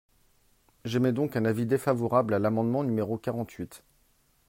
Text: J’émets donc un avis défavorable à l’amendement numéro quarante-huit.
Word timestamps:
J’émets 0.83 1.13
donc 1.13 1.35
un 1.35 1.45
avis 1.45 1.67
défavorable 1.67 2.33
à 2.33 2.39
l’amendement 2.39 2.83
numéro 2.83 3.19
quarante-huit. 3.19 3.83